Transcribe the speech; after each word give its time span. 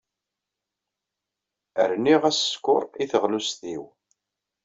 Rniɣ-as 1.91 2.37
sskeṛ 2.45 2.83
i 3.03 3.05
teɣlust-inu. 3.11 3.85